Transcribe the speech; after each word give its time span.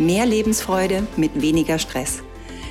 Mehr 0.00 0.24
Lebensfreude 0.24 1.06
mit 1.18 1.42
weniger 1.42 1.78
Stress. 1.78 2.22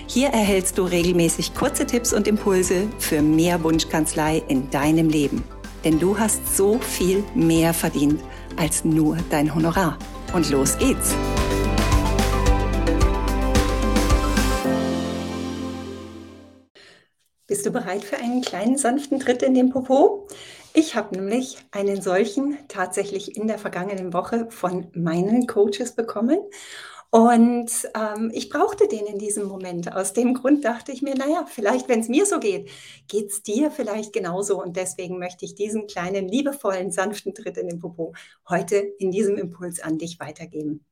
Hier 0.08 0.30
erhältst 0.30 0.80
du 0.80 0.84
regelmäßig 0.84 1.54
kurze 1.54 1.86
Tipps 1.86 2.12
und 2.12 2.28
Impulse 2.28 2.88
für 2.98 3.22
mehr 3.22 3.64
Wunschkanzlei 3.64 4.42
in 4.48 4.72
deinem 4.72 5.10
Leben. 5.10 5.44
Denn 5.84 6.00
du 6.00 6.18
hast 6.18 6.58
so 6.58 6.80
viel 6.80 7.24
mehr 7.36 7.76
verdient 7.76 8.20
als 8.58 8.84
nur 8.84 9.16
dein 9.30 9.54
Honorar. 9.54 10.00
Und 10.34 10.50
los 10.50 10.76
geht's! 10.80 11.14
Bist 17.46 17.64
du 17.64 17.70
bereit 17.70 18.04
für 18.04 18.18
einen 18.18 18.42
kleinen 18.42 18.80
sanften 18.80 19.20
Tritt 19.20 19.44
in 19.44 19.54
den 19.54 19.70
Popo? 19.70 20.28
Ich 20.74 20.96
habe 20.96 21.16
nämlich 21.16 21.58
einen 21.70 22.02
solchen 22.02 22.58
tatsächlich 22.68 23.38
in 23.38 23.48
der 23.48 23.60
vergangenen 23.60 24.14
Woche 24.14 24.48
von 24.50 24.88
meinen 24.96 25.46
Coaches 25.46 25.92
bekommen. 25.96 26.40
Und 27.12 27.72
ähm, 27.96 28.32
ich 28.34 28.50
brauchte 28.50 28.88
den 28.88 29.08
in 29.08 29.18
diesem 29.18 29.48
Moment. 29.48 29.96
Aus 29.96 30.14
dem 30.14 30.36
Grund 30.36 30.64
dachte 30.64 30.92
ich 30.92 31.02
mir, 31.02 31.16
naja, 31.16 31.46
vielleicht, 31.48 31.90
wenn 31.90 32.02
es 32.02 32.08
mir 32.08 32.26
so 32.28 32.40
geht, 32.40 32.70
geht 33.08 33.32
es 33.32 33.42
dir 33.42 33.72
vielleicht 33.72 34.14
genauso. 34.14 34.62
Und 34.62 34.78
deswegen 34.78 35.18
möchte 35.18 35.46
ich 35.46 35.56
diesen 35.56 35.88
kleinen, 35.88 36.28
liebevollen, 36.28 36.92
sanften 36.92 37.34
Tritt 37.34 37.58
in 37.58 37.68
den 37.68 37.80
Popo 37.80 38.14
heute 38.48 38.76
in 38.76 39.10
diesem 39.10 39.38
Impuls 39.38 39.80
an 39.80 39.98
dich 39.98 40.20
weitergeben. 40.20 40.86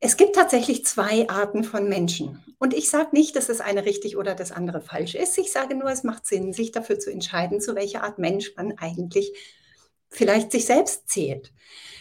Es 0.00 0.16
gibt 0.16 0.34
tatsächlich 0.34 0.84
zwei 0.84 1.28
Arten 1.30 1.64
von 1.64 1.88
Menschen. 1.88 2.42
Und 2.58 2.74
ich 2.74 2.90
sage 2.90 3.10
nicht, 3.12 3.34
dass 3.34 3.46
das 3.46 3.60
eine 3.60 3.86
richtig 3.86 4.16
oder 4.18 4.34
das 4.34 4.52
andere 4.52 4.80
falsch 4.82 5.14
ist. 5.14 5.38
Ich 5.38 5.52
sage 5.52 5.76
nur, 5.76 5.90
es 5.90 6.02
macht 6.02 6.26
Sinn, 6.26 6.52
sich 6.52 6.72
dafür 6.72 6.98
zu 6.98 7.10
entscheiden, 7.10 7.60
zu 7.60 7.74
welcher 7.74 8.02
Art 8.02 8.18
Mensch 8.18 8.52
man 8.56 8.76
eigentlich 8.78 9.32
vielleicht 10.12 10.52
sich 10.52 10.66
selbst 10.66 11.08
zählt. 11.08 11.52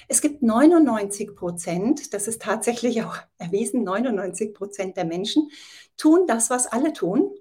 Es 0.08 0.22
gibt 0.22 0.44
99 0.44 1.36
Prozent, 1.36 2.14
das 2.14 2.28
ist 2.28 2.42
tatsächlich 2.42 3.04
auch 3.04 3.16
erwiesen, 3.38 3.84
99 3.84 4.54
Prozent 4.54 4.98
der 4.98 5.06
Menschen 5.06 5.50
tun 5.98 6.26
das, 6.28 6.50
was 6.50 6.68
alle 6.68 6.94
tun 6.94 7.34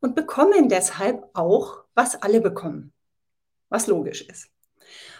und 0.00 0.14
bekommen 0.14 0.68
deshalb 0.68 1.28
auch, 1.34 1.84
was 1.94 2.20
alle 2.22 2.40
bekommen, 2.40 2.92
was 3.68 3.86
logisch 3.86 4.22
ist. 4.22 4.48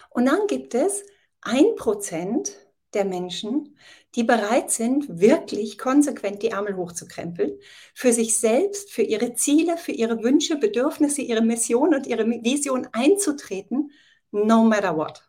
Und 0.09 0.25
dann 0.25 0.47
gibt 0.47 0.75
es 0.75 1.03
ein 1.41 1.75
Prozent, 1.75 2.55
der 2.93 3.05
Menschen, 3.05 3.77
die 4.15 4.23
bereit 4.23 4.71
sind, 4.71 5.19
wirklich 5.19 5.77
konsequent 5.77 6.41
die 6.41 6.49
Ärmel 6.49 6.75
hochzukrempeln, 6.75 7.59
für 7.93 8.13
sich 8.13 8.37
selbst, 8.37 8.91
für 8.91 9.03
ihre 9.03 9.35
Ziele, 9.35 9.77
für 9.77 9.91
ihre 9.91 10.23
Wünsche, 10.23 10.57
Bedürfnisse, 10.57 11.21
ihre 11.21 11.41
Mission 11.41 11.93
und 11.93 12.07
ihre 12.07 12.25
Vision 12.25 12.87
einzutreten, 12.93 13.91
no 14.31 14.63
matter 14.63 14.95
what. 14.95 15.23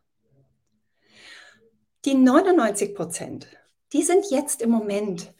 Die 2.05 2.15
99 2.15 2.95
Prozent, 2.95 3.49
die 3.93 4.03
sind 4.03 4.31
jetzt 4.31 4.63
im 4.63 4.71
Moment, 4.71 5.35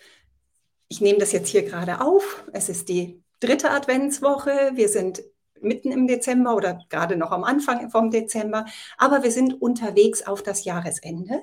ich 0.89 1.01
nehme 1.01 1.19
das 1.19 1.33
jetzt 1.33 1.49
hier 1.49 1.63
gerade 1.63 2.01
auf, 2.01 2.45
es 2.53 2.69
ist 2.69 2.89
die 2.89 3.23
dritte 3.41 3.71
Adventswoche, 3.71 4.73
wir 4.75 4.89
sind 4.89 5.23
mitten 5.61 5.93
im 5.93 6.07
Dezember 6.07 6.55
oder 6.55 6.81
gerade 6.89 7.17
noch 7.17 7.31
am 7.31 7.45
Anfang 7.45 7.91
vom 7.91 8.11
Dezember, 8.11 8.65
aber 8.97 9.23
wir 9.23 9.31
sind 9.31 9.61
unterwegs 9.61 10.27
auf 10.27 10.43
das 10.43 10.65
Jahresende. 10.65 11.43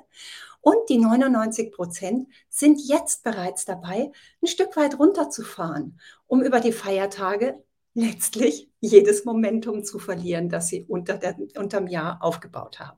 Und 0.61 0.89
die 0.89 0.97
99 0.97 1.71
Prozent 1.71 2.27
sind 2.49 2.81
jetzt 2.87 3.23
bereits 3.23 3.65
dabei, 3.65 4.11
ein 4.41 4.47
Stück 4.47 4.75
weit 4.77 4.97
runterzufahren, 4.97 5.99
um 6.27 6.41
über 6.41 6.59
die 6.59 6.71
Feiertage 6.71 7.63
letztlich 7.93 8.69
jedes 8.85 9.25
Momentum 9.25 9.83
zu 9.83 9.99
verlieren, 9.99 10.49
das 10.49 10.67
sie 10.67 10.85
unter 10.87 11.17
der, 11.17 11.35
unterm 11.57 11.87
Jahr 11.87 12.19
aufgebaut 12.21 12.79
haben. 12.79 12.97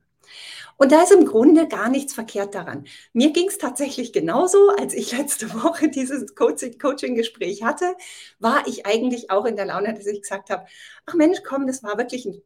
Und 0.77 0.91
da 0.91 1.03
ist 1.03 1.11
im 1.11 1.25
Grunde 1.25 1.67
gar 1.67 1.89
nichts 1.89 2.13
verkehrt 2.13 2.53
daran. 2.53 2.85
Mir 3.13 3.31
ging 3.31 3.47
es 3.47 3.57
tatsächlich 3.57 4.13
genauso, 4.13 4.69
als 4.77 4.93
ich 4.93 5.17
letzte 5.17 5.53
Woche 5.63 5.89
dieses 5.89 6.35
Coaching-Gespräch 6.35 7.63
hatte, 7.63 7.95
war 8.39 8.67
ich 8.67 8.85
eigentlich 8.85 9.31
auch 9.31 9.45
in 9.45 9.55
der 9.55 9.65
Laune, 9.65 9.93
dass 9.93 10.05
ich 10.05 10.21
gesagt 10.21 10.49
habe, 10.49 10.65
ach 11.05 11.15
Mensch, 11.15 11.39
komm, 11.43 11.65
das 11.67 11.83
war 11.83 11.97
wirklich 11.97 12.25
ein 12.25 12.41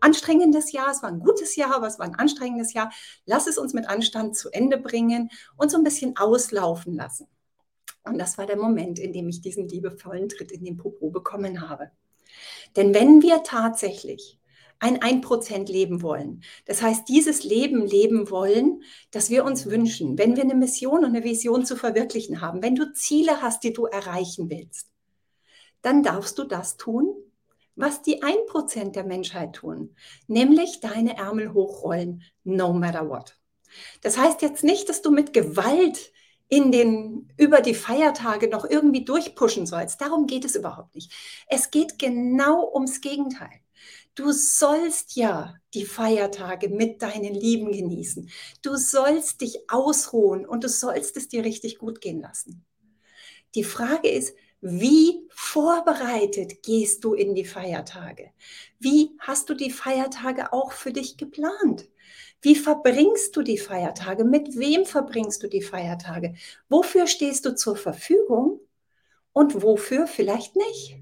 anstrengendes 0.00 0.72
Jahr, 0.72 0.90
es 0.90 1.02
war 1.02 1.10
ein 1.10 1.20
gutes 1.20 1.56
Jahr, 1.56 1.74
aber 1.74 1.86
es 1.86 1.98
war 1.98 2.06
ein 2.06 2.14
anstrengendes 2.14 2.74
Jahr. 2.74 2.92
Lass 3.24 3.46
es 3.46 3.56
uns 3.56 3.72
mit 3.72 3.88
Anstand 3.88 4.36
zu 4.36 4.50
Ende 4.50 4.76
bringen 4.76 5.30
und 5.56 5.70
so 5.70 5.78
ein 5.78 5.84
bisschen 5.84 6.16
auslaufen 6.16 6.94
lassen. 6.94 7.28
Und 8.02 8.18
das 8.18 8.36
war 8.36 8.44
der 8.44 8.58
Moment, 8.58 8.98
in 8.98 9.14
dem 9.14 9.28
ich 9.30 9.40
diesen 9.40 9.66
liebevollen 9.66 10.28
Tritt 10.28 10.52
in 10.52 10.64
den 10.64 10.76
Popo 10.76 11.08
bekommen 11.08 11.66
habe. 11.66 11.90
Denn 12.76 12.94
wenn 12.94 13.22
wir 13.22 13.42
tatsächlich 13.42 14.38
ein 14.80 14.98
1% 14.98 15.70
leben 15.70 16.02
wollen, 16.02 16.42
das 16.66 16.82
heißt 16.82 17.08
dieses 17.08 17.44
Leben 17.44 17.86
leben 17.86 18.30
wollen, 18.30 18.82
das 19.10 19.30
wir 19.30 19.44
uns 19.44 19.66
wünschen, 19.66 20.18
wenn 20.18 20.36
wir 20.36 20.42
eine 20.42 20.54
Mission 20.54 21.04
und 21.04 21.16
eine 21.16 21.24
Vision 21.24 21.64
zu 21.64 21.76
verwirklichen 21.76 22.40
haben, 22.40 22.62
wenn 22.62 22.74
du 22.74 22.92
Ziele 22.92 23.40
hast, 23.40 23.64
die 23.64 23.72
du 23.72 23.86
erreichen 23.86 24.50
willst, 24.50 24.88
dann 25.82 26.02
darfst 26.02 26.38
du 26.38 26.44
das 26.44 26.76
tun, 26.76 27.14
was 27.76 28.02
die 28.02 28.22
1% 28.22 28.92
der 28.92 29.04
Menschheit 29.04 29.54
tun, 29.54 29.96
nämlich 30.26 30.80
deine 30.80 31.16
Ärmel 31.16 31.52
hochrollen, 31.52 32.22
no 32.44 32.72
matter 32.72 33.08
what. 33.08 33.36
Das 34.02 34.16
heißt 34.16 34.42
jetzt 34.42 34.64
nicht, 34.64 34.88
dass 34.88 35.02
du 35.02 35.10
mit 35.10 35.32
Gewalt 35.32 36.12
in 36.54 36.70
den, 36.70 37.32
über 37.36 37.60
die 37.60 37.74
Feiertage 37.74 38.48
noch 38.48 38.64
irgendwie 38.64 39.04
durchpushen 39.04 39.66
sollst. 39.66 40.00
Darum 40.00 40.28
geht 40.28 40.44
es 40.44 40.54
überhaupt 40.54 40.94
nicht. 40.94 41.12
Es 41.48 41.72
geht 41.72 41.98
genau 41.98 42.70
ums 42.72 43.00
Gegenteil. 43.00 43.60
Du 44.14 44.30
sollst 44.30 45.16
ja 45.16 45.56
die 45.74 45.84
Feiertage 45.84 46.68
mit 46.68 47.02
deinen 47.02 47.34
Lieben 47.34 47.72
genießen. 47.72 48.30
Du 48.62 48.76
sollst 48.76 49.40
dich 49.40 49.68
ausruhen 49.68 50.46
und 50.46 50.62
du 50.62 50.68
sollst 50.68 51.16
es 51.16 51.28
dir 51.28 51.44
richtig 51.44 51.78
gut 51.78 52.00
gehen 52.00 52.20
lassen. 52.20 52.64
Die 53.56 53.64
Frage 53.64 54.08
ist, 54.08 54.36
wie 54.66 55.28
vorbereitet 55.28 56.62
gehst 56.62 57.04
du 57.04 57.12
in 57.12 57.34
die 57.34 57.44
Feiertage? 57.44 58.30
Wie 58.78 59.10
hast 59.18 59.50
du 59.50 59.54
die 59.54 59.70
Feiertage 59.70 60.54
auch 60.54 60.72
für 60.72 60.90
dich 60.90 61.18
geplant? 61.18 61.86
Wie 62.40 62.54
verbringst 62.54 63.36
du 63.36 63.42
die 63.42 63.58
Feiertage? 63.58 64.24
Mit 64.24 64.56
wem 64.56 64.86
verbringst 64.86 65.42
du 65.42 65.48
die 65.48 65.60
Feiertage? 65.60 66.34
Wofür 66.70 67.06
stehst 67.06 67.44
du 67.44 67.54
zur 67.54 67.76
Verfügung 67.76 68.58
und 69.34 69.62
wofür 69.62 70.06
vielleicht 70.06 70.56
nicht? 70.56 70.96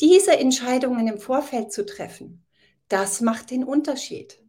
Diese 0.00 0.36
Entscheidungen 0.36 1.06
im 1.06 1.18
Vorfeld 1.18 1.72
zu 1.72 1.86
treffen, 1.86 2.44
das 2.88 3.20
macht 3.20 3.52
den 3.52 3.62
Unterschied. 3.62 4.42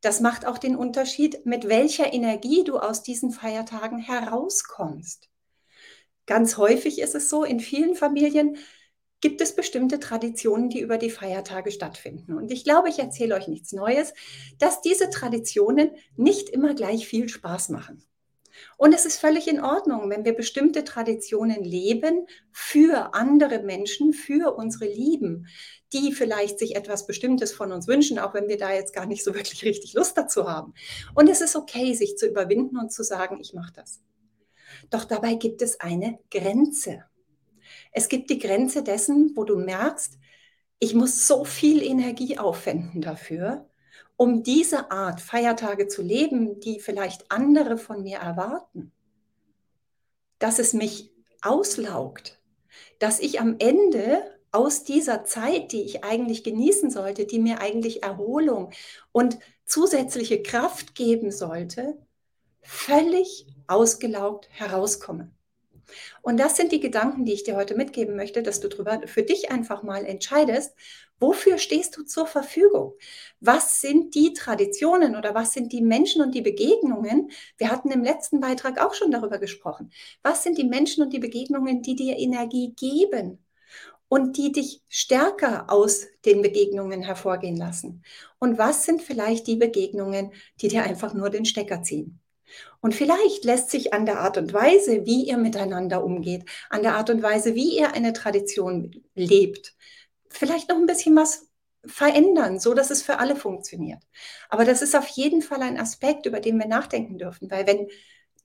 Das 0.00 0.18
macht 0.18 0.46
auch 0.46 0.58
den 0.58 0.74
Unterschied, 0.74 1.46
mit 1.46 1.68
welcher 1.68 2.12
Energie 2.12 2.64
du 2.64 2.78
aus 2.80 3.04
diesen 3.04 3.30
Feiertagen 3.30 4.00
herauskommst. 4.00 5.30
Ganz 6.30 6.58
häufig 6.58 7.00
ist 7.00 7.16
es 7.16 7.28
so, 7.28 7.42
in 7.42 7.58
vielen 7.58 7.96
Familien 7.96 8.56
gibt 9.20 9.40
es 9.40 9.56
bestimmte 9.56 9.98
Traditionen, 9.98 10.70
die 10.70 10.78
über 10.78 10.96
die 10.96 11.10
Feiertage 11.10 11.72
stattfinden. 11.72 12.34
Und 12.34 12.52
ich 12.52 12.62
glaube, 12.62 12.88
ich 12.88 13.00
erzähle 13.00 13.34
euch 13.34 13.48
nichts 13.48 13.72
Neues, 13.72 14.14
dass 14.60 14.80
diese 14.80 15.10
Traditionen 15.10 15.90
nicht 16.14 16.48
immer 16.48 16.74
gleich 16.74 17.08
viel 17.08 17.28
Spaß 17.28 17.70
machen. 17.70 18.04
Und 18.76 18.94
es 18.94 19.06
ist 19.06 19.18
völlig 19.18 19.48
in 19.48 19.60
Ordnung, 19.60 20.08
wenn 20.08 20.24
wir 20.24 20.32
bestimmte 20.32 20.84
Traditionen 20.84 21.64
leben 21.64 22.28
für 22.52 23.12
andere 23.12 23.64
Menschen, 23.64 24.12
für 24.12 24.54
unsere 24.54 24.86
Lieben, 24.86 25.48
die 25.92 26.12
vielleicht 26.12 26.60
sich 26.60 26.76
etwas 26.76 27.08
Bestimmtes 27.08 27.52
von 27.52 27.72
uns 27.72 27.88
wünschen, 27.88 28.20
auch 28.20 28.34
wenn 28.34 28.46
wir 28.46 28.56
da 28.56 28.72
jetzt 28.72 28.94
gar 28.94 29.06
nicht 29.06 29.24
so 29.24 29.34
wirklich 29.34 29.64
richtig 29.64 29.94
Lust 29.94 30.16
dazu 30.16 30.48
haben. 30.48 30.74
Und 31.12 31.28
es 31.28 31.40
ist 31.40 31.56
okay, 31.56 31.92
sich 31.94 32.16
zu 32.16 32.28
überwinden 32.28 32.78
und 32.78 32.92
zu 32.92 33.02
sagen, 33.02 33.40
ich 33.40 33.52
mache 33.52 33.72
das. 33.72 34.00
Doch 34.88 35.04
dabei 35.04 35.34
gibt 35.34 35.62
es 35.62 35.80
eine 35.80 36.18
Grenze. 36.30 37.04
Es 37.92 38.08
gibt 38.08 38.30
die 38.30 38.38
Grenze 38.38 38.82
dessen, 38.82 39.32
wo 39.34 39.44
du 39.44 39.56
merkst, 39.56 40.18
ich 40.78 40.94
muss 40.94 41.26
so 41.26 41.44
viel 41.44 41.82
Energie 41.82 42.38
aufwenden 42.38 43.02
dafür, 43.02 43.68
um 44.16 44.42
diese 44.42 44.90
Art 44.90 45.20
Feiertage 45.20 45.88
zu 45.88 46.02
leben, 46.02 46.60
die 46.60 46.80
vielleicht 46.80 47.30
andere 47.30 47.78
von 47.78 48.02
mir 48.02 48.18
erwarten. 48.18 48.92
Dass 50.38 50.58
es 50.58 50.72
mich 50.72 51.12
auslaugt, 51.42 52.40
dass 52.98 53.20
ich 53.20 53.40
am 53.40 53.56
Ende 53.58 54.22
aus 54.52 54.84
dieser 54.84 55.24
Zeit, 55.24 55.72
die 55.72 55.82
ich 55.82 56.02
eigentlich 56.02 56.42
genießen 56.44 56.90
sollte, 56.90 57.24
die 57.26 57.38
mir 57.38 57.60
eigentlich 57.60 58.02
Erholung 58.02 58.72
und 59.12 59.38
zusätzliche 59.64 60.42
Kraft 60.42 60.94
geben 60.94 61.30
sollte, 61.30 61.96
völlig 62.62 63.46
ausgelaugt 63.66 64.48
herauskomme. 64.50 65.30
Und 66.22 66.38
das 66.38 66.56
sind 66.56 66.72
die 66.72 66.80
Gedanken, 66.80 67.24
die 67.24 67.32
ich 67.32 67.44
dir 67.44 67.56
heute 67.56 67.74
mitgeben 67.74 68.16
möchte, 68.16 68.42
dass 68.42 68.60
du 68.60 68.68
drüber 68.68 69.00
für 69.06 69.22
dich 69.22 69.50
einfach 69.50 69.82
mal 69.82 70.04
entscheidest, 70.04 70.74
wofür 71.18 71.58
stehst 71.58 71.96
du 71.96 72.04
zur 72.04 72.26
Verfügung? 72.26 72.94
Was 73.40 73.80
sind 73.80 74.14
die 74.14 74.32
Traditionen 74.32 75.16
oder 75.16 75.34
was 75.34 75.52
sind 75.52 75.72
die 75.72 75.82
Menschen 75.82 76.22
und 76.22 76.34
die 76.34 76.42
Begegnungen? 76.42 77.30
Wir 77.58 77.70
hatten 77.70 77.90
im 77.90 78.04
letzten 78.04 78.40
Beitrag 78.40 78.80
auch 78.80 78.94
schon 78.94 79.10
darüber 79.10 79.38
gesprochen. 79.38 79.90
Was 80.22 80.42
sind 80.42 80.58
die 80.58 80.64
Menschen 80.64 81.02
und 81.02 81.12
die 81.12 81.18
Begegnungen, 81.18 81.82
die 81.82 81.96
dir 81.96 82.16
Energie 82.18 82.72
geben? 82.76 83.44
und 84.12 84.36
die 84.36 84.50
dich 84.50 84.82
stärker 84.88 85.70
aus 85.70 86.06
den 86.24 86.42
Begegnungen 86.42 87.00
hervorgehen 87.02 87.56
lassen? 87.56 88.02
Und 88.40 88.58
was 88.58 88.84
sind 88.84 89.02
vielleicht 89.02 89.46
die 89.46 89.56
Begegnungen, 89.56 90.32
die 90.60 90.68
dir 90.68 90.82
einfach 90.82 91.14
nur 91.14 91.30
den 91.30 91.44
Stecker 91.44 91.82
ziehen? 91.82 92.19
Und 92.80 92.94
vielleicht 92.94 93.44
lässt 93.44 93.70
sich 93.70 93.92
an 93.92 94.06
der 94.06 94.20
Art 94.20 94.38
und 94.38 94.52
Weise, 94.52 95.06
wie 95.06 95.24
ihr 95.24 95.36
miteinander 95.36 96.04
umgeht, 96.04 96.44
an 96.70 96.82
der 96.82 96.96
Art 96.96 97.10
und 97.10 97.22
Weise, 97.22 97.54
wie 97.54 97.78
ihr 97.78 97.92
eine 97.92 98.12
Tradition 98.12 99.02
lebt, 99.14 99.74
vielleicht 100.28 100.68
noch 100.68 100.76
ein 100.76 100.86
bisschen 100.86 101.16
was 101.16 101.48
verändern, 101.84 102.58
so 102.60 102.74
dass 102.74 102.90
es 102.90 103.02
für 103.02 103.18
alle 103.18 103.36
funktioniert. 103.36 104.02
Aber 104.48 104.64
das 104.64 104.82
ist 104.82 104.94
auf 104.94 105.08
jeden 105.08 105.42
Fall 105.42 105.62
ein 105.62 105.78
Aspekt, 105.78 106.26
über 106.26 106.40
den 106.40 106.58
wir 106.58 106.66
nachdenken 106.66 107.18
dürfen, 107.18 107.50
weil 107.50 107.66
wenn 107.66 107.88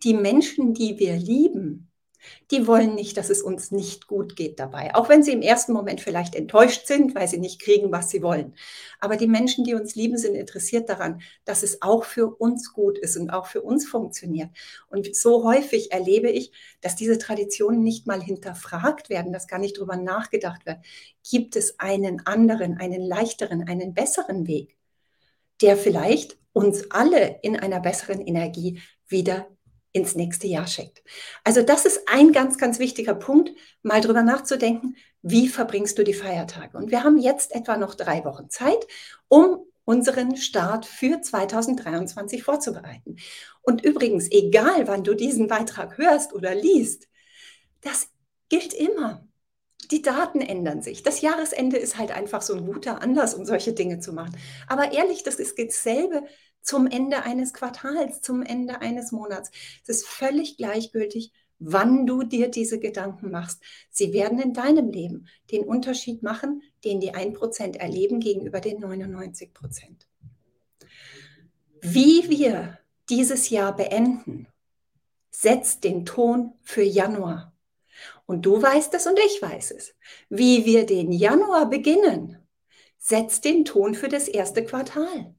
die 0.03 0.13
Menschen, 0.13 0.73
die 0.73 0.99
wir 0.99 1.15
lieben, 1.15 1.91
die 2.51 2.67
wollen 2.67 2.95
nicht, 2.95 3.17
dass 3.17 3.29
es 3.29 3.41
uns 3.41 3.71
nicht 3.71 4.07
gut 4.07 4.35
geht 4.35 4.59
dabei. 4.59 4.93
Auch 4.95 5.09
wenn 5.09 5.23
sie 5.23 5.33
im 5.33 5.41
ersten 5.41 5.73
Moment 5.73 6.01
vielleicht 6.01 6.35
enttäuscht 6.35 6.87
sind, 6.87 7.15
weil 7.15 7.27
sie 7.27 7.37
nicht 7.37 7.61
kriegen, 7.61 7.91
was 7.91 8.09
sie 8.09 8.21
wollen. 8.21 8.55
Aber 8.99 9.17
die 9.17 9.27
Menschen, 9.27 9.63
die 9.63 9.73
uns 9.73 9.95
lieben, 9.95 10.17
sind 10.17 10.35
interessiert 10.35 10.89
daran, 10.89 11.21
dass 11.43 11.63
es 11.63 11.81
auch 11.81 12.03
für 12.05 12.27
uns 12.35 12.73
gut 12.73 12.97
ist 12.97 13.17
und 13.17 13.29
auch 13.29 13.47
für 13.47 13.61
uns 13.61 13.87
funktioniert. 13.87 14.49
Und 14.87 15.15
so 15.15 15.43
häufig 15.43 15.91
erlebe 15.91 16.29
ich, 16.29 16.51
dass 16.81 16.95
diese 16.95 17.17
Traditionen 17.17 17.83
nicht 17.83 18.07
mal 18.07 18.21
hinterfragt 18.21 19.09
werden, 19.09 19.33
dass 19.33 19.47
gar 19.47 19.59
nicht 19.59 19.77
darüber 19.77 19.97
nachgedacht 19.97 20.65
wird. 20.65 20.79
Gibt 21.29 21.55
es 21.55 21.79
einen 21.79 22.25
anderen, 22.25 22.77
einen 22.77 23.01
leichteren, 23.01 23.67
einen 23.67 23.93
besseren 23.93 24.47
Weg, 24.47 24.77
der 25.61 25.77
vielleicht 25.77 26.37
uns 26.53 26.89
alle 26.91 27.39
in 27.41 27.59
einer 27.59 27.81
besseren 27.81 28.21
Energie 28.21 28.81
wieder 29.07 29.47
ins 29.95 30.13
nächste 30.13 30.45
Jahr 30.45 30.67
schickt. 30.67 31.01
Also 31.45 31.61
das 31.61 31.85
ist 31.85 32.01
ein 32.07 32.33
ganz, 32.33 32.57
ganz 32.57 32.79
wichtiger 32.79 33.15
Punkt, 33.15 33.51
mal 33.81 34.01
drüber 34.01 34.23
nachzudenken, 34.23 34.97
wie 35.21 35.47
verbringst 35.47 35.97
du 35.97 36.03
die 36.03 36.13
Feiertage? 36.13 36.77
Und 36.77 36.91
wir 36.91 37.05
haben 37.05 37.17
jetzt 37.17 37.55
etwa 37.55 37.77
noch 37.77 37.95
drei 37.95 38.25
Wochen 38.25 38.49
Zeit, 38.49 38.85
um 39.29 39.59
unseren 39.85 40.35
Start 40.35 40.85
für 40.85 41.21
2023 41.21 42.43
vorzubereiten. 42.43 43.15
Und 43.61 43.85
übrigens, 43.85 44.29
egal 44.29 44.85
wann 44.89 45.05
du 45.05 45.13
diesen 45.13 45.47
Beitrag 45.47 45.97
hörst 45.97 46.33
oder 46.33 46.53
liest, 46.53 47.07
das 47.79 48.09
gilt 48.49 48.73
immer. 48.73 49.25
Die 49.87 50.01
Daten 50.01 50.41
ändern 50.41 50.81
sich. 50.81 51.03
Das 51.03 51.21
Jahresende 51.21 51.77
ist 51.77 51.97
halt 51.97 52.11
einfach 52.11 52.41
so 52.41 52.53
ein 52.53 52.65
guter 52.65 53.01
Anlass, 53.01 53.33
um 53.33 53.45
solche 53.45 53.73
Dinge 53.73 53.99
zu 53.99 54.13
machen. 54.13 54.35
Aber 54.67 54.91
ehrlich, 54.91 55.23
das 55.23 55.35
ist 55.35 55.57
dasselbe 55.57 56.23
zum 56.61 56.87
Ende 56.87 57.23
eines 57.23 57.53
Quartals, 57.53 58.21
zum 58.21 58.41
Ende 58.41 58.81
eines 58.81 59.11
Monats. 59.11 59.51
Es 59.83 59.97
ist 59.97 60.07
völlig 60.07 60.57
gleichgültig, 60.57 61.31
wann 61.59 62.05
du 62.05 62.23
dir 62.23 62.49
diese 62.49 62.79
Gedanken 62.79 63.31
machst. 63.31 63.61
Sie 63.89 64.13
werden 64.13 64.39
in 64.39 64.53
deinem 64.53 64.89
Leben 64.89 65.27
den 65.51 65.63
Unterschied 65.63 66.23
machen, 66.23 66.61
den 66.83 66.99
die 66.99 67.13
1% 67.13 67.77
erleben 67.77 68.19
gegenüber 68.19 68.59
den 68.59 68.83
99%. 68.83 69.51
Wie 71.81 72.29
wir 72.29 72.79
dieses 73.09 73.49
Jahr 73.49 73.75
beenden, 73.75 74.47
setzt 75.29 75.83
den 75.83 76.05
Ton 76.05 76.53
für 76.63 76.83
Januar. 76.83 77.54
Und 78.25 78.45
du 78.45 78.61
weißt 78.61 78.93
es 78.93 79.07
und 79.07 79.19
ich 79.19 79.41
weiß 79.41 79.71
es. 79.71 79.95
Wie 80.29 80.65
wir 80.65 80.85
den 80.85 81.11
Januar 81.11 81.69
beginnen, 81.69 82.37
setzt 82.97 83.45
den 83.45 83.65
Ton 83.65 83.93
für 83.95 84.09
das 84.09 84.27
erste 84.27 84.65
Quartal 84.65 85.35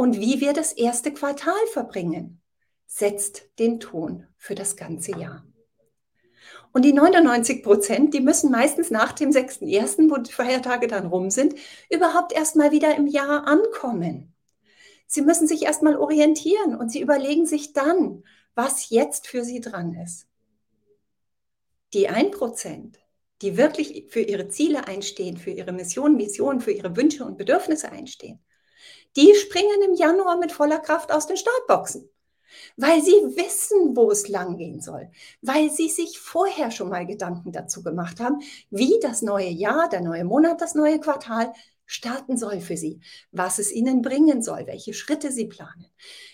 und 0.00 0.18
wie 0.18 0.40
wir 0.40 0.54
das 0.54 0.72
erste 0.72 1.12
Quartal 1.12 1.66
verbringen, 1.72 2.40
setzt 2.86 3.50
den 3.58 3.80
Ton 3.80 4.26
für 4.38 4.54
das 4.54 4.74
ganze 4.74 5.12
Jahr. 5.12 5.44
Und 6.72 6.86
die 6.86 6.94
99 6.94 7.62
Prozent, 7.62 8.14
die 8.14 8.20
müssen 8.20 8.50
meistens 8.50 8.90
nach 8.90 9.12
dem 9.12 9.28
6.1., 9.28 10.10
wo 10.10 10.16
die 10.16 10.32
Feiertage 10.32 10.86
dann 10.86 11.06
rum 11.06 11.28
sind, 11.28 11.54
überhaupt 11.90 12.32
erstmal 12.32 12.70
wieder 12.70 12.96
im 12.96 13.08
Jahr 13.08 13.46
ankommen. 13.46 14.34
Sie 15.06 15.20
müssen 15.20 15.46
sich 15.46 15.64
erstmal 15.64 15.96
orientieren 15.96 16.76
und 16.76 16.90
sie 16.90 17.02
überlegen 17.02 17.44
sich 17.44 17.74
dann, 17.74 18.22
was 18.54 18.88
jetzt 18.88 19.26
für 19.26 19.44
sie 19.44 19.60
dran 19.60 19.92
ist. 19.92 20.29
Die 21.92 22.08
1 22.08 22.36
Prozent, 22.36 22.98
die 23.42 23.56
wirklich 23.56 24.06
für 24.08 24.20
ihre 24.20 24.48
Ziele 24.48 24.86
einstehen, 24.86 25.36
für 25.36 25.50
ihre 25.50 25.72
Mission, 25.72 26.18
Vision, 26.18 26.60
für 26.60 26.72
ihre 26.72 26.96
Wünsche 26.96 27.24
und 27.24 27.38
Bedürfnisse 27.38 27.90
einstehen, 27.90 28.40
die 29.16 29.34
springen 29.34 29.82
im 29.82 29.94
Januar 29.94 30.38
mit 30.38 30.52
voller 30.52 30.78
Kraft 30.78 31.10
aus 31.10 31.26
den 31.26 31.36
Startboxen, 31.36 32.08
weil 32.76 33.02
sie 33.02 33.10
wissen, 33.10 33.96
wo 33.96 34.10
es 34.10 34.28
langgehen 34.28 34.80
soll, 34.80 35.10
weil 35.42 35.70
sie 35.70 35.88
sich 35.88 36.20
vorher 36.20 36.70
schon 36.70 36.90
mal 36.90 37.06
Gedanken 37.06 37.50
dazu 37.50 37.82
gemacht 37.82 38.20
haben, 38.20 38.40
wie 38.70 38.98
das 39.00 39.22
neue 39.22 39.48
Jahr, 39.48 39.88
der 39.88 40.00
neue 40.00 40.24
Monat, 40.24 40.60
das 40.60 40.74
neue 40.74 41.00
Quartal 41.00 41.52
starten 41.86 42.36
soll 42.36 42.60
für 42.60 42.76
sie, 42.76 43.00
was 43.32 43.58
es 43.58 43.72
ihnen 43.72 44.00
bringen 44.00 44.42
soll, 44.42 44.66
welche 44.66 44.94
Schritte 44.94 45.32
sie 45.32 45.46
planen. 45.46 45.86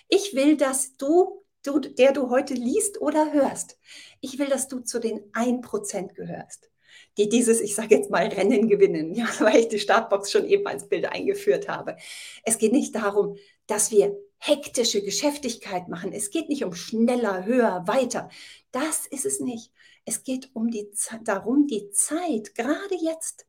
Ich 0.09 0.35
will, 0.35 0.59
dass 0.59 0.97
du, 0.99 1.46
du 1.67 1.81
der 1.81 2.13
du 2.13 2.31
heute 2.31 2.55
liest 2.55 3.01
oder 3.01 3.33
hörst, 3.33 3.79
ich 4.21 4.39
will, 4.39 4.49
dass 4.49 4.69
du 4.69 4.81
zu 4.81 4.99
den 5.01 5.33
1% 5.33 6.15
gehörst 6.15 6.71
die 7.17 7.29
dieses, 7.29 7.61
ich 7.61 7.75
sage 7.75 7.95
jetzt 7.95 8.11
mal, 8.11 8.27
Rennen 8.27 8.69
gewinnen, 8.69 9.15
ja, 9.15 9.27
weil 9.41 9.61
ich 9.61 9.69
die 9.69 9.79
Startbox 9.79 10.31
schon 10.31 10.47
eben 10.47 10.67
als 10.67 10.89
Bild 10.89 11.07
eingeführt 11.07 11.69
habe. 11.69 11.97
Es 12.45 12.59
geht 12.59 12.73
nicht 12.73 12.95
darum, 12.95 13.37
dass 13.67 13.91
wir 13.91 14.17
hektische 14.39 15.03
Geschäftigkeit 15.03 15.89
machen. 15.89 16.13
Es 16.13 16.31
geht 16.31 16.49
nicht 16.49 16.65
um 16.65 16.75
schneller, 16.75 17.47
höher, 17.47 17.85
weiter. 17.87 18.29
Das 18.71 19.07
ist 19.07 19.25
es 19.25 19.41
nicht. 19.41 19.73
Es 20.05 20.25
geht 20.25 20.51
um 20.53 20.71
die, 20.71 20.91
darum, 21.25 21.67
die 21.67 21.91
Zeit, 21.91 22.55
gerade 22.55 22.95
jetzt, 23.01 23.47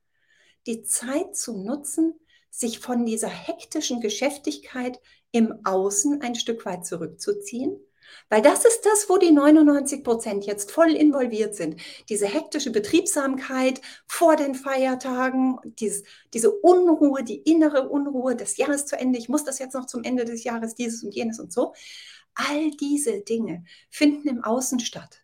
die 0.65 0.83
Zeit 0.83 1.35
zu 1.35 1.57
nutzen, 1.57 2.13
sich 2.49 2.79
von 2.79 3.05
dieser 3.05 3.27
hektischen 3.27 3.99
Geschäftigkeit 3.99 4.99
im 5.31 5.53
Außen 5.65 6.21
ein 6.21 6.35
Stück 6.35 6.65
weit 6.65 6.85
zurückzuziehen 6.85 7.79
weil 8.29 8.41
das 8.41 8.65
ist 8.65 8.81
das, 8.85 9.09
wo 9.09 9.17
die 9.17 9.31
99 9.31 10.03
Prozent 10.03 10.45
jetzt 10.45 10.71
voll 10.71 10.91
involviert 10.91 11.55
sind. 11.55 11.79
Diese 12.09 12.27
hektische 12.27 12.71
Betriebsamkeit 12.71 13.81
vor 14.05 14.35
den 14.35 14.55
Feiertagen, 14.55 15.59
dieses, 15.79 16.03
diese 16.33 16.51
Unruhe, 16.51 17.23
die 17.23 17.37
innere 17.37 17.89
Unruhe, 17.89 18.35
das 18.35 18.57
Jahr 18.57 18.73
ist 18.73 18.87
zu 18.89 18.97
Ende, 18.97 19.19
ich 19.19 19.29
muss 19.29 19.43
das 19.43 19.59
jetzt 19.59 19.73
noch 19.73 19.85
zum 19.85 20.03
Ende 20.03 20.25
des 20.25 20.43
Jahres, 20.43 20.75
dieses 20.75 21.03
und 21.03 21.13
jenes 21.15 21.39
und 21.39 21.53
so. 21.53 21.73
All 22.35 22.71
diese 22.71 23.21
Dinge 23.21 23.63
finden 23.89 24.27
im 24.27 24.43
Außen 24.43 24.79
statt. 24.79 25.23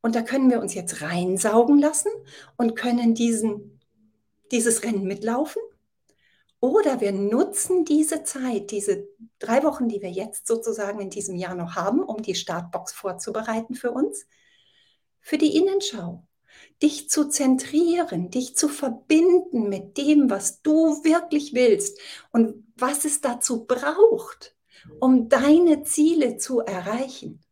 Und 0.00 0.16
da 0.16 0.22
können 0.22 0.50
wir 0.50 0.60
uns 0.60 0.74
jetzt 0.74 1.00
reinsaugen 1.00 1.78
lassen 1.78 2.10
und 2.56 2.74
können 2.74 3.14
diesen, 3.14 3.80
dieses 4.50 4.82
Rennen 4.82 5.04
mitlaufen 5.04 5.62
oder 6.62 7.00
wir 7.00 7.10
nutzen 7.10 7.84
diese 7.84 8.22
Zeit, 8.22 8.70
diese 8.70 9.08
drei 9.40 9.64
Wochen, 9.64 9.88
die 9.88 10.00
wir 10.00 10.12
jetzt 10.12 10.46
sozusagen 10.46 11.00
in 11.00 11.10
diesem 11.10 11.34
Jahr 11.34 11.56
noch 11.56 11.74
haben, 11.74 12.04
um 12.04 12.22
die 12.22 12.36
Startbox 12.36 12.92
vorzubereiten 12.92 13.74
für 13.74 13.90
uns, 13.90 14.28
für 15.20 15.38
die 15.38 15.56
Innenschau. 15.56 16.24
Dich 16.80 17.10
zu 17.10 17.28
zentrieren, 17.28 18.30
dich 18.30 18.56
zu 18.56 18.68
verbinden 18.68 19.68
mit 19.68 19.98
dem, 19.98 20.30
was 20.30 20.62
du 20.62 21.02
wirklich 21.02 21.52
willst 21.52 21.98
und 22.30 22.64
was 22.76 23.04
es 23.04 23.20
dazu 23.20 23.64
braucht, 23.64 24.54
um 25.00 25.28
deine 25.28 25.82
Ziele 25.82 26.36
zu 26.36 26.60
erreichen. 26.60 27.42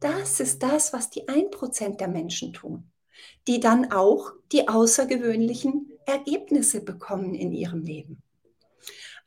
Das 0.00 0.40
ist 0.40 0.64
das, 0.64 0.92
was 0.92 1.10
die 1.10 1.28
1% 1.28 1.96
der 1.98 2.08
Menschen 2.08 2.52
tun, 2.52 2.90
die 3.46 3.60
dann 3.60 3.92
auch 3.92 4.32
die 4.50 4.66
außergewöhnlichen 4.66 5.92
Ergebnisse 6.06 6.80
bekommen 6.80 7.36
in 7.36 7.52
ihrem 7.52 7.84
Leben. 7.84 8.20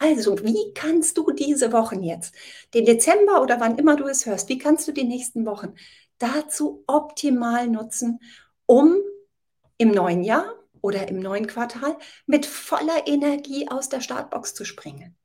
Also, 0.02 0.44
wie 0.44 0.74
kannst 0.74 1.16
du 1.20 1.30
diese 1.30 1.72
Wochen 1.72 2.02
jetzt, 2.02 2.34
den 2.74 2.86
Dezember 2.86 3.40
oder 3.40 3.60
wann 3.60 3.78
immer 3.78 3.96
du 3.96 4.06
es 4.06 4.26
hörst, 4.26 4.50
wie 4.50 4.58
kannst 4.58 4.88
du 4.88 4.94
die 4.94 5.04
nächsten 5.04 5.46
Wochen 5.46 5.76
dazu 6.18 6.84
optimal 6.88 7.68
nutzen, 7.68 8.20
um 8.66 8.96
im 9.78 9.92
neuen 9.92 10.24
Jahr 10.24 10.56
oder 10.82 11.08
im 11.08 11.20
neuen 11.20 11.46
Quartal 11.46 11.96
mit 12.26 12.48
voller 12.48 13.06
Energie 13.06 13.68
aus 13.70 13.90
der 13.90 14.02
Startbox 14.02 14.56
zu 14.56 14.66
springen? 14.66 15.16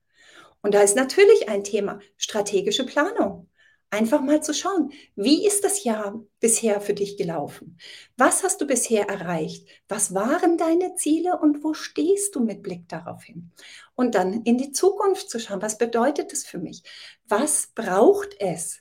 Und 0.60 0.74
da 0.74 0.82
ist 0.82 0.94
natürlich 0.94 1.48
ein 1.48 1.64
Thema 1.64 1.98
strategische 2.18 2.84
Planung. 2.84 3.48
Einfach 3.90 4.20
mal 4.20 4.42
zu 4.42 4.52
schauen, 4.52 4.92
wie 5.14 5.46
ist 5.46 5.62
das 5.62 5.84
Jahr 5.84 6.20
bisher 6.40 6.80
für 6.80 6.92
dich 6.92 7.16
gelaufen? 7.16 7.78
Was 8.16 8.42
hast 8.42 8.60
du 8.60 8.66
bisher 8.66 9.08
erreicht? 9.08 9.68
Was 9.88 10.12
waren 10.12 10.58
deine 10.58 10.96
Ziele 10.96 11.38
und 11.38 11.62
wo 11.62 11.72
stehst 11.72 12.34
du 12.34 12.40
mit 12.40 12.62
Blick 12.62 12.88
darauf 12.88 13.22
hin? 13.22 13.52
Und 13.94 14.16
dann 14.16 14.42
in 14.42 14.58
die 14.58 14.72
Zukunft 14.72 15.30
zu 15.30 15.38
schauen, 15.38 15.62
was 15.62 15.78
bedeutet 15.78 16.32
das 16.32 16.44
für 16.44 16.58
mich? 16.58 16.82
Was 17.28 17.68
braucht 17.68 18.34
es, 18.40 18.80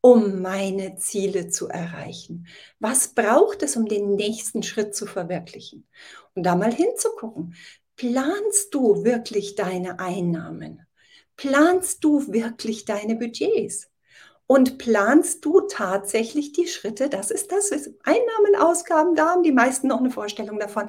um 0.00 0.40
meine 0.40 0.96
Ziele 0.96 1.48
zu 1.48 1.68
erreichen? 1.68 2.46
Was 2.78 3.08
braucht 3.08 3.62
es, 3.62 3.76
um 3.76 3.86
den 3.86 4.14
nächsten 4.14 4.62
Schritt 4.62 4.94
zu 4.94 5.06
verwirklichen? 5.06 5.86
Und 6.34 6.44
da 6.44 6.56
mal 6.56 6.72
hinzugucken. 6.72 7.54
Planst 7.96 8.72
du 8.74 9.04
wirklich 9.04 9.54
deine 9.54 10.00
Einnahmen? 10.00 10.86
Planst 11.36 12.02
du 12.04 12.32
wirklich 12.32 12.86
deine 12.86 13.16
Budgets? 13.16 13.90
Und 14.46 14.78
planst 14.78 15.44
du 15.44 15.62
tatsächlich 15.62 16.52
die 16.52 16.68
Schritte? 16.68 17.08
Das 17.08 17.32
ist 17.32 17.50
das. 17.50 17.72
Einnahmen, 18.04 18.54
Ausgaben, 18.58 19.16
da 19.16 19.30
haben 19.30 19.42
die 19.42 19.52
meisten 19.52 19.88
noch 19.88 19.98
eine 19.98 20.10
Vorstellung 20.10 20.60
davon. 20.60 20.88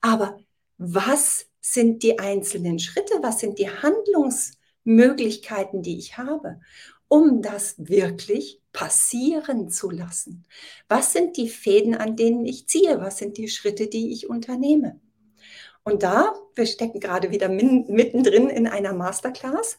Aber 0.00 0.38
was 0.76 1.46
sind 1.60 2.02
die 2.02 2.18
einzelnen 2.18 2.78
Schritte? 2.78 3.14
Was 3.22 3.40
sind 3.40 3.58
die 3.58 3.70
Handlungsmöglichkeiten, 3.70 5.82
die 5.82 5.98
ich 5.98 6.18
habe, 6.18 6.60
um 7.08 7.42
das 7.42 7.76
wirklich 7.78 8.60
passieren 8.72 9.70
zu 9.70 9.90
lassen? 9.90 10.44
Was 10.88 11.12
sind 11.12 11.36
die 11.36 11.48
Fäden, 11.48 11.94
an 11.94 12.16
denen 12.16 12.44
ich 12.44 12.68
ziehe? 12.68 13.00
Was 13.00 13.18
sind 13.18 13.36
die 13.36 13.48
Schritte, 13.48 13.86
die 13.86 14.12
ich 14.12 14.28
unternehme? 14.28 15.00
Und 15.84 16.02
da, 16.02 16.34
wir 16.56 16.66
stecken 16.66 16.98
gerade 16.98 17.30
wieder 17.30 17.48
mittendrin 17.48 18.48
in 18.48 18.66
einer 18.66 18.92
Masterclass, 18.92 19.78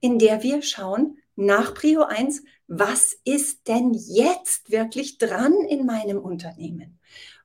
in 0.00 0.18
der 0.18 0.42
wir 0.42 0.60
schauen, 0.60 1.18
nach 1.36 1.74
Prio 1.74 2.02
1, 2.02 2.42
was 2.66 3.16
ist 3.24 3.68
denn 3.68 3.92
jetzt 3.94 4.70
wirklich 4.70 5.18
dran 5.18 5.54
in 5.68 5.86
meinem 5.86 6.18
Unternehmen? 6.18 6.98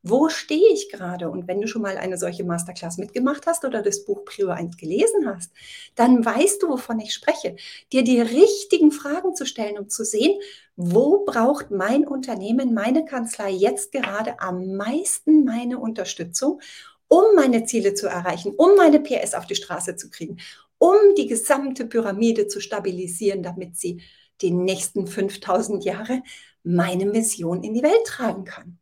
Wo 0.03 0.29
stehe 0.29 0.73
ich 0.73 0.89
gerade? 0.89 1.29
Und 1.29 1.47
wenn 1.47 1.61
du 1.61 1.67
schon 1.67 1.83
mal 1.83 1.97
eine 1.97 2.17
solche 2.17 2.43
Masterclass 2.43 2.97
mitgemacht 2.97 3.45
hast 3.45 3.65
oder 3.65 3.83
das 3.83 4.03
Buch 4.03 4.25
Prio 4.25 4.49
1 4.49 4.77
gelesen 4.77 5.27
hast, 5.27 5.51
dann 5.93 6.25
weißt 6.25 6.63
du, 6.63 6.69
wovon 6.69 6.99
ich 6.99 7.13
spreche. 7.13 7.55
Dir 7.93 8.03
die 8.03 8.19
richtigen 8.19 8.91
Fragen 8.91 9.35
zu 9.35 9.45
stellen, 9.45 9.77
um 9.77 9.89
zu 9.89 10.03
sehen, 10.03 10.39
wo 10.75 11.23
braucht 11.23 11.69
mein 11.69 12.07
Unternehmen, 12.07 12.73
meine 12.73 13.05
Kanzlei 13.05 13.51
jetzt 13.51 13.91
gerade 13.91 14.39
am 14.39 14.75
meisten 14.75 15.43
meine 15.43 15.77
Unterstützung, 15.77 16.61
um 17.07 17.35
meine 17.35 17.65
Ziele 17.65 17.93
zu 17.93 18.07
erreichen, 18.07 18.53
um 18.57 18.75
meine 18.75 18.99
PS 18.99 19.35
auf 19.35 19.45
die 19.45 19.55
Straße 19.55 19.97
zu 19.97 20.09
kriegen, 20.09 20.37
um 20.81 21.13
die 21.15 21.27
gesamte 21.27 21.85
Pyramide 21.85 22.47
zu 22.47 22.59
stabilisieren, 22.59 23.43
damit 23.43 23.77
sie 23.77 24.01
die 24.41 24.49
nächsten 24.49 25.05
5000 25.05 25.85
Jahre 25.85 26.23
meine 26.63 27.05
Mission 27.05 27.63
in 27.63 27.75
die 27.75 27.83
Welt 27.83 28.03
tragen 28.07 28.45
kann. 28.45 28.79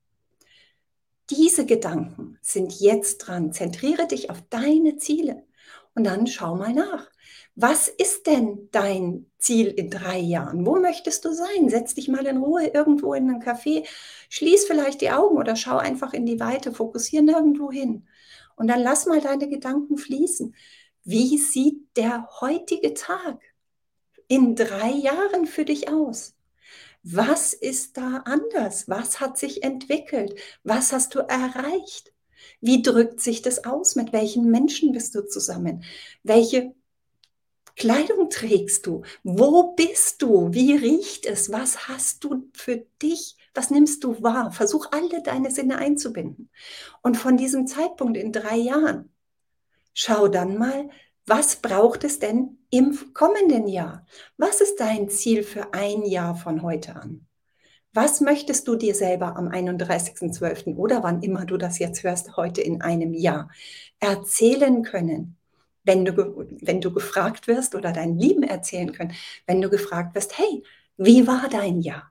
Diese 1.29 1.65
Gedanken 1.65 2.37
sind 2.41 2.79
jetzt 2.79 3.17
dran. 3.17 3.51
Zentriere 3.51 4.07
dich 4.07 4.29
auf 4.29 4.41
deine 4.49 4.95
Ziele 4.95 5.43
und 5.93 6.05
dann 6.05 6.25
schau 6.25 6.55
mal 6.55 6.73
nach. 6.73 7.09
Was 7.55 7.89
ist 7.89 8.27
denn 8.27 8.69
dein 8.71 9.25
Ziel 9.37 9.67
in 9.67 9.89
drei 9.89 10.19
Jahren? 10.19 10.65
Wo 10.65 10.79
möchtest 10.79 11.25
du 11.25 11.33
sein? 11.33 11.67
Setz 11.67 11.95
dich 11.95 12.07
mal 12.07 12.25
in 12.25 12.37
Ruhe 12.37 12.67
irgendwo 12.67 13.13
in 13.13 13.29
einen 13.29 13.43
Café, 13.43 13.85
schließ 14.29 14.67
vielleicht 14.67 15.01
die 15.01 15.11
Augen 15.11 15.37
oder 15.37 15.57
schau 15.57 15.75
einfach 15.75 16.13
in 16.13 16.25
die 16.25 16.39
Weite, 16.39 16.71
fokussiere 16.71 17.23
nirgendwo 17.23 17.69
hin. 17.69 18.07
Und 18.55 18.69
dann 18.69 18.79
lass 18.79 19.05
mal 19.05 19.19
deine 19.19 19.49
Gedanken 19.49 19.97
fließen. 19.97 20.55
Wie 21.03 21.37
sieht 21.37 21.95
der 21.97 22.27
heutige 22.41 22.93
Tag 22.93 23.41
in 24.27 24.55
drei 24.55 24.91
Jahren 24.91 25.47
für 25.47 25.65
dich 25.65 25.89
aus? 25.89 26.35
Was 27.03 27.53
ist 27.53 27.97
da 27.97 28.23
anders? 28.25 28.89
Was 28.89 29.19
hat 29.19 29.37
sich 29.37 29.63
entwickelt? 29.63 30.37
Was 30.63 30.91
hast 30.91 31.15
du 31.15 31.19
erreicht? 31.19 32.13
Wie 32.61 32.81
drückt 32.81 33.21
sich 33.21 33.41
das 33.41 33.63
aus? 33.65 33.95
Mit 33.95 34.11
welchen 34.11 34.51
Menschen 34.51 34.91
bist 34.91 35.15
du 35.15 35.25
zusammen? 35.25 35.83
Welche 36.23 36.75
Kleidung 37.75 38.29
trägst 38.29 38.85
du? 38.85 39.03
Wo 39.23 39.71
bist 39.71 40.21
du? 40.21 40.53
Wie 40.53 40.75
riecht 40.75 41.25
es? 41.25 41.49
Was 41.51 41.87
hast 41.87 42.25
du 42.25 42.49
für 42.53 42.85
dich? 43.01 43.37
Was 43.53 43.71
nimmst 43.71 44.03
du 44.03 44.21
wahr? 44.21 44.51
Versuch 44.51 44.87
alle 44.91 45.23
deine 45.23 45.51
Sinne 45.51 45.77
einzubinden. 45.77 46.49
Und 47.01 47.15
von 47.15 47.37
diesem 47.37 47.67
Zeitpunkt 47.67 48.17
in 48.17 48.33
drei 48.33 48.57
Jahren 48.57 49.09
Schau 50.01 50.29
dann 50.29 50.57
mal, 50.57 50.89
was 51.25 51.57
braucht 51.57 52.05
es 52.05 52.19
denn 52.19 52.57
im 52.69 52.97
kommenden 53.13 53.67
Jahr? 53.67 54.05
Was 54.37 54.61
ist 54.61 54.79
dein 54.79 55.09
Ziel 55.09 55.43
für 55.43 55.73
ein 55.73 56.05
Jahr 56.05 56.35
von 56.35 56.61
heute 56.61 56.95
an? 56.95 57.27
Was 57.91 58.21
möchtest 58.21 58.65
du 58.69 58.77
dir 58.77 58.95
selber 58.95 59.35
am 59.35 59.49
31.12. 59.49 60.77
oder 60.77 61.03
wann 61.03 61.21
immer 61.21 61.43
du 61.45 61.57
das 61.57 61.79
jetzt 61.79 62.01
hörst, 62.03 62.37
heute 62.37 62.61
in 62.61 62.81
einem 62.81 63.13
Jahr 63.13 63.49
erzählen 63.99 64.83
können? 64.83 65.35
Wenn 65.83 66.05
du, 66.05 66.47
wenn 66.61 66.79
du 66.79 66.93
gefragt 66.93 67.47
wirst 67.47 67.75
oder 67.75 67.91
dein 67.91 68.17
Lieben 68.17 68.43
erzählen 68.43 68.93
können, 68.93 69.11
wenn 69.47 69.59
du 69.59 69.69
gefragt 69.69 70.15
wirst, 70.15 70.37
hey, 70.37 70.63
wie 70.95 71.27
war 71.27 71.49
dein 71.49 71.81
Jahr? 71.81 72.09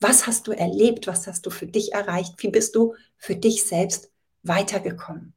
Was 0.00 0.26
hast 0.26 0.46
du 0.46 0.52
erlebt? 0.52 1.06
Was 1.06 1.26
hast 1.26 1.44
du 1.44 1.50
für 1.50 1.66
dich 1.66 1.92
erreicht? 1.92 2.42
Wie 2.42 2.48
bist 2.48 2.74
du 2.74 2.94
für 3.18 3.36
dich 3.36 3.64
selbst 3.66 4.10
weitergekommen? 4.42 5.34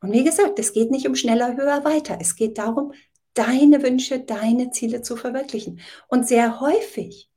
Und 0.00 0.12
wie 0.12 0.24
gesagt, 0.24 0.58
es 0.58 0.72
geht 0.72 0.90
nicht 0.90 1.06
um 1.06 1.14
schneller, 1.14 1.56
höher, 1.56 1.84
weiter. 1.84 2.18
Es 2.20 2.36
geht 2.36 2.58
darum, 2.58 2.92
deine 3.34 3.82
Wünsche, 3.82 4.20
deine 4.20 4.70
Ziele 4.70 5.02
zu 5.02 5.16
verwirklichen. 5.16 5.80
Und 6.08 6.26
sehr 6.26 6.60
häufig 6.60 7.30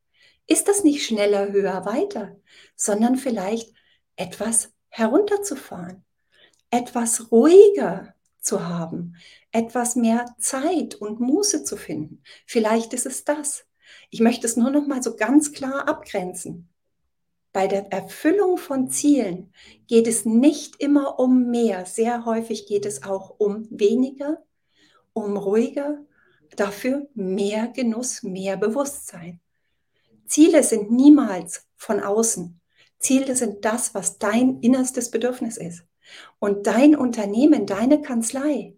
ist 0.48 0.67
das 0.67 0.83
nicht 0.83 1.05
schneller, 1.05 1.51
höher, 1.51 1.86
weiter, 1.86 2.36
sondern 2.75 3.17
vielleicht 3.17 3.74
etwas 4.15 4.71
herunterzufahren, 4.89 6.03
etwas 6.71 7.31
ruhiger 7.31 8.15
zu 8.41 8.67
haben, 8.67 9.15
etwas 9.51 9.95
mehr 9.95 10.25
Zeit 10.39 10.95
und 10.95 11.19
Muße 11.19 11.63
zu 11.63 11.77
finden. 11.77 12.24
Vielleicht 12.45 12.93
ist 12.93 13.05
es 13.05 13.25
das. 13.25 13.65
Ich 14.09 14.21
möchte 14.21 14.48
es 14.48 14.55
nur 14.55 14.71
noch 14.71 14.88
mal 14.88 15.03
so 15.03 15.15
ganz 15.15 15.51
klar 15.51 15.88
abgrenzen. 15.88 16.69
Bei 17.51 17.68
der 17.68 17.91
Erfüllung 17.91 18.58
von 18.58 18.89
Zielen 18.89 19.51
geht 19.88 20.08
es 20.08 20.25
nicht 20.25 20.75
immer 20.79 21.20
um 21.20 21.50
mehr. 21.50 21.86
Sehr 21.86 22.25
häufig 22.25 22.68
geht 22.68 22.86
es 22.86 23.03
auch 23.03 23.36
um 23.39 23.68
weniger, 23.72 24.44
um 25.13 25.36
ruhiger, 25.36 26.06
dafür 26.56 27.08
mehr 27.15 27.68
Genuss, 27.68 28.24
mehr 28.24 28.56
Bewusstsein. 28.58 29.39
Ziele 30.25 30.62
sind 30.62 30.91
niemals 30.91 31.68
von 31.75 32.00
außen. 32.00 32.60
Ziele 33.00 33.36
sind 33.36 33.65
das, 33.65 33.96
was 33.96 34.20
dein 34.20 34.60
innerstes 34.60 35.10
Bedürfnis 35.10 35.58
ist. 35.58 35.84
Und 36.38 36.68
dein 36.68 36.96
Unternehmen, 36.96 37.65
deine 37.65 38.01
Kanzlei 38.01 38.75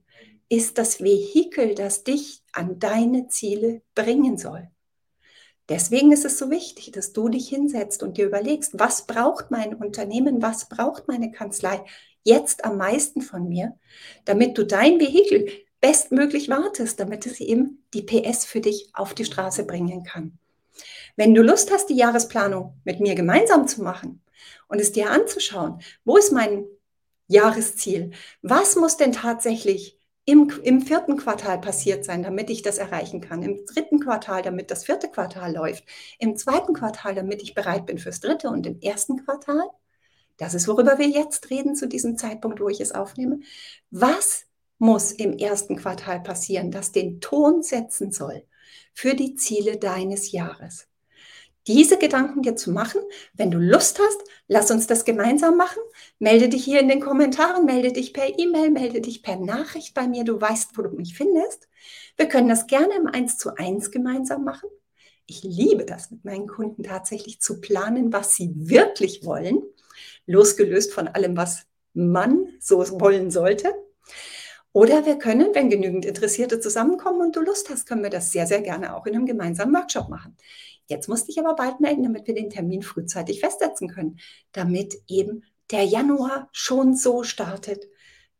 ist 0.48 0.78
das 0.78 1.02
Vehikel, 1.02 1.76
das 1.76 2.04
dich 2.04 2.44
an 2.52 2.80
deine 2.80 3.28
Ziele 3.28 3.82
bringen 3.96 4.38
soll. 4.38 4.70
Deswegen 5.72 6.12
ist 6.12 6.26
es 6.26 6.38
so 6.38 6.50
wichtig, 6.50 6.92
dass 6.92 7.14
du 7.14 7.30
dich 7.30 7.48
hinsetzt 7.48 8.04
und 8.04 8.18
dir 8.18 8.26
überlegst, 8.26 8.78
was 8.78 9.08
braucht 9.08 9.52
mein 9.52 9.74
Unternehmen, 9.74 10.42
was 10.42 10.68
braucht 10.68 11.08
meine 11.08 11.32
Kanzlei 11.32 11.82
jetzt 12.24 12.66
am 12.66 12.76
meisten 12.76 13.22
von 13.22 13.48
mir, 13.48 13.80
damit 14.26 14.58
du 14.58 14.66
dein 14.66 15.00
Vehikel 15.00 15.48
bestmöglich 15.80 16.50
wartest, 16.50 17.00
damit 17.00 17.26
es 17.26 17.40
eben 17.40 17.86
die 17.94 18.02
PS 18.02 18.44
für 18.44 18.60
dich 18.60 18.90
auf 18.92 19.14
die 19.14 19.24
Straße 19.24 19.64
bringen 19.64 20.04
kann. 20.04 20.38
Wenn 21.16 21.34
du 21.34 21.42
Lust 21.42 21.72
hast, 21.72 21.88
die 21.88 21.96
Jahresplanung 21.96 22.74
mit 22.84 23.00
mir 23.00 23.16
gemeinsam 23.16 23.66
zu 23.66 23.82
machen 23.82 24.22
und 24.68 24.82
es 24.82 24.92
dir 24.92 25.10
anzuschauen, 25.10 25.80
wo 26.04 26.18
ist 26.18 26.34
mein 26.34 26.66
Jahresziel? 27.28 28.12
Was 28.42 28.76
muss 28.76 28.98
denn 28.98 29.14
tatsächlich 29.14 29.98
im, 30.26 30.52
im 30.64 30.82
vierten 30.82 31.18
Quartal 31.18 31.60
passiert 31.60 32.06
sein, 32.06 32.24
damit 32.24 32.50
ich 32.50 32.62
das 32.62 32.78
erreichen 32.78 33.22
kann. 33.22 33.42
Im 33.42 33.66
dritten 33.66 34.00
Quartal, 34.00 34.42
damit 34.42 34.70
das 34.70 34.86
vierte 34.86 35.10
Quartal 35.10 35.54
läuft. 35.54 35.84
Im 36.20 36.36
zweiten 36.36 36.74
Quartal, 36.74 37.16
damit 37.16 37.42
ich 37.42 37.56
bereit 37.56 37.86
bin 37.88 37.98
fürs 37.98 38.20
dritte. 38.20 38.50
Und 38.50 38.68
im 38.68 38.80
ersten 38.80 39.24
Quartal, 39.26 39.64
das 40.38 40.54
ist, 40.54 40.68
worüber 40.68 41.00
wir 41.00 41.08
jetzt 41.08 41.50
reden 41.50 41.76
zu 41.76 41.88
diesem 41.88 42.18
Zeitpunkt, 42.18 42.60
wo 42.60 42.70
ich 42.70 42.82
es 42.82 42.92
aufnehme. 42.92 43.40
Was 43.90 44.46
muss 44.78 45.12
im 45.12 45.38
ersten 45.38 45.76
Quartal 45.76 46.22
passieren, 46.22 46.72
das 46.72 46.92
den 46.92 47.20
Ton 47.22 47.64
setzen 47.64 48.12
soll 48.12 48.44
für 48.94 49.16
die 49.16 49.36
Ziele 49.36 49.78
deines 49.78 50.32
Jahres? 50.32 50.91
Diese 51.68 51.98
Gedanken 51.98 52.42
dir 52.42 52.56
zu 52.56 52.72
machen. 52.72 53.02
Wenn 53.34 53.52
du 53.52 53.60
Lust 53.60 54.00
hast, 54.00 54.22
lass 54.48 54.72
uns 54.72 54.88
das 54.88 55.06
gemeinsam 55.06 55.58
machen. 55.58 55.82
Melde 56.20 56.50
dich 56.50 56.64
hier 56.64 56.80
in 56.80 56.88
den 56.88 57.02
Kommentaren, 57.02 57.66
melde 57.66 57.92
dich 57.92 58.14
per 58.14 58.40
E-Mail, 58.40 58.72
melde 58.72 59.02
dich 59.02 59.24
per 59.24 59.38
Nachricht 59.38 59.94
bei 59.94 60.08
mir. 60.08 60.24
Du 60.24 60.40
weißt, 60.40 60.78
wo 60.78 60.82
du 60.82 60.90
mich 60.90 61.16
findest. 61.16 61.68
Wir 62.18 62.28
können 62.28 62.50
das 62.50 62.68
gerne 62.68 62.96
im 62.96 63.08
1 63.08 63.38
zu 63.38 63.56
1 63.56 63.92
gemeinsam 63.92 64.44
machen. 64.44 64.70
Ich 65.26 65.44
liebe 65.44 65.86
das 65.86 66.12
mit 66.12 66.26
meinen 66.26 66.48
Kunden 66.48 66.84
tatsächlich 66.84 67.40
zu 67.42 67.62
planen, 67.62 68.12
was 68.12 68.36
sie 68.36 68.52
wirklich 68.56 69.24
wollen, 69.24 69.62
losgelöst 70.26 70.94
von 70.94 71.08
allem, 71.08 71.38
was 71.38 71.64
man 71.94 72.48
so 72.60 72.80
wollen 73.00 73.32
sollte. 73.32 73.74
Oder 74.74 75.06
wir 75.06 75.18
können, 75.18 75.54
wenn 75.54 75.70
genügend 75.70 76.06
Interessierte 76.06 76.60
zusammenkommen 76.60 77.22
und 77.22 77.36
du 77.36 77.42
Lust 77.42 77.70
hast, 77.70 77.88
können 77.88 78.04
wir 78.04 78.10
das 78.10 78.32
sehr, 78.32 78.48
sehr 78.48 78.62
gerne 78.62 78.96
auch 78.96 79.06
in 79.06 79.16
einem 79.16 79.26
gemeinsamen 79.26 79.74
Workshop 79.76 80.08
machen. 80.08 80.38
Jetzt 80.92 81.08
musst 81.08 81.24
du 81.24 81.28
dich 81.28 81.40
aber 81.40 81.56
bald 81.56 81.80
melden, 81.80 82.04
damit 82.04 82.28
wir 82.28 82.36
den 82.36 82.50
Termin 82.50 82.84
frühzeitig 82.84 83.40
festsetzen 83.40 83.88
können, 83.88 84.20
damit 84.52 85.02
eben 85.08 85.46
der 85.72 85.86
Januar 85.86 86.50
schon 86.52 86.98
so 86.98 87.24
startet, 87.24 87.88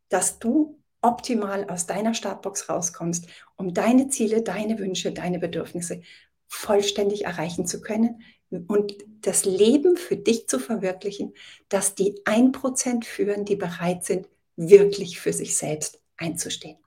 dass 0.10 0.38
du 0.38 0.78
optimal 1.02 1.70
aus 1.70 1.88
deiner 1.88 2.14
Startbox 2.14 2.68
rauskommst, 2.68 3.28
um 3.56 3.74
deine 3.74 4.10
Ziele, 4.10 4.44
deine 4.44 4.78
Wünsche, 4.80 5.14
deine 5.14 5.40
Bedürfnisse 5.40 6.02
vollständig 6.50 7.24
erreichen 7.24 7.66
zu 7.66 7.80
können 7.80 8.22
und 8.68 8.96
das 9.22 9.46
Leben 9.46 9.96
für 9.96 10.18
dich 10.18 10.48
zu 10.48 10.60
verwirklichen, 10.60 11.34
dass 11.70 11.96
die 11.96 12.22
1% 12.26 13.06
führen, 13.06 13.46
die 13.46 13.56
bereit 13.56 14.04
sind, 14.04 14.28
wirklich 14.58 15.22
für 15.22 15.32
sich 15.32 15.56
selbst 15.56 16.02
einzustehen. 16.18 16.78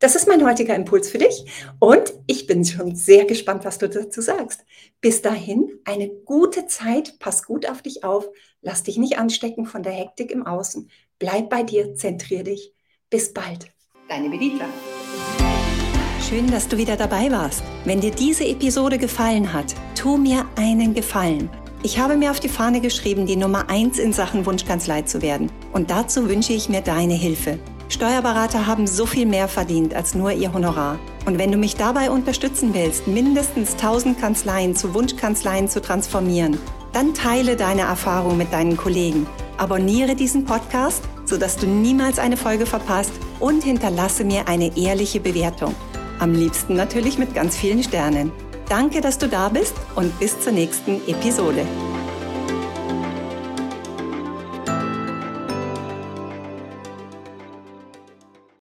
Das 0.00 0.14
ist 0.14 0.26
mein 0.26 0.44
heutiger 0.44 0.74
Impuls 0.74 1.08
für 1.08 1.18
dich 1.18 1.44
und 1.78 2.12
ich 2.26 2.46
bin 2.46 2.64
schon 2.64 2.94
sehr 2.94 3.24
gespannt, 3.24 3.64
was 3.64 3.78
du 3.78 3.88
dazu 3.88 4.20
sagst. 4.20 4.64
Bis 5.00 5.22
dahin 5.22 5.78
eine 5.84 6.08
gute 6.08 6.66
Zeit, 6.66 7.18
pass 7.18 7.44
gut 7.44 7.68
auf 7.68 7.82
dich 7.82 8.04
auf, 8.04 8.28
lass 8.60 8.82
dich 8.82 8.98
nicht 8.98 9.18
anstecken 9.18 9.66
von 9.66 9.82
der 9.82 9.92
Hektik 9.92 10.30
im 10.30 10.46
Außen, 10.46 10.90
bleib 11.18 11.48
bei 11.48 11.62
dir, 11.62 11.94
zentrier 11.94 12.42
dich. 12.44 12.74
Bis 13.08 13.32
bald. 13.32 13.68
Deine 14.08 14.28
Benita. 14.28 14.66
Schön, 16.28 16.50
dass 16.50 16.66
du 16.68 16.76
wieder 16.76 16.96
dabei 16.96 17.30
warst. 17.30 17.62
Wenn 17.84 18.00
dir 18.00 18.10
diese 18.10 18.44
Episode 18.44 18.98
gefallen 18.98 19.52
hat, 19.52 19.74
tu 19.94 20.16
mir 20.16 20.46
einen 20.56 20.94
Gefallen. 20.94 21.48
Ich 21.82 21.98
habe 21.98 22.16
mir 22.16 22.30
auf 22.30 22.40
die 22.40 22.48
Fahne 22.48 22.80
geschrieben, 22.80 23.26
die 23.26 23.36
Nummer 23.36 23.68
1 23.68 23.98
in 23.98 24.12
Sachen 24.12 24.46
Wunschkanzlei 24.46 25.02
zu 25.02 25.20
werden. 25.20 25.52
Und 25.72 25.90
dazu 25.90 26.28
wünsche 26.28 26.54
ich 26.54 26.70
mir 26.70 26.80
deine 26.80 27.14
Hilfe. 27.14 27.58
Steuerberater 27.88 28.66
haben 28.66 28.86
so 28.86 29.06
viel 29.06 29.26
mehr 29.26 29.48
verdient 29.48 29.94
als 29.94 30.14
nur 30.14 30.32
ihr 30.32 30.52
Honorar. 30.52 30.98
Und 31.26 31.38
wenn 31.38 31.52
du 31.52 31.58
mich 31.58 31.76
dabei 31.76 32.10
unterstützen 32.10 32.74
willst, 32.74 33.06
mindestens 33.06 33.72
1000 33.72 34.20
Kanzleien 34.20 34.74
zu 34.74 34.94
Wunschkanzleien 34.94 35.68
zu 35.68 35.80
transformieren, 35.80 36.58
dann 36.92 37.14
teile 37.14 37.56
deine 37.56 37.82
Erfahrung 37.82 38.36
mit 38.36 38.52
deinen 38.52 38.76
Kollegen. 38.76 39.26
Abonniere 39.56 40.14
diesen 40.14 40.44
Podcast, 40.44 41.02
sodass 41.24 41.56
du 41.56 41.66
niemals 41.66 42.18
eine 42.18 42.36
Folge 42.36 42.66
verpasst 42.66 43.12
und 43.40 43.64
hinterlasse 43.64 44.24
mir 44.24 44.48
eine 44.48 44.76
ehrliche 44.76 45.20
Bewertung. 45.20 45.74
Am 46.18 46.32
liebsten 46.32 46.74
natürlich 46.74 47.18
mit 47.18 47.34
ganz 47.34 47.56
vielen 47.56 47.82
Sternen. 47.82 48.32
Danke, 48.68 49.00
dass 49.00 49.18
du 49.18 49.28
da 49.28 49.48
bist 49.48 49.74
und 49.94 50.18
bis 50.18 50.40
zur 50.40 50.52
nächsten 50.52 51.00
Episode. 51.06 51.66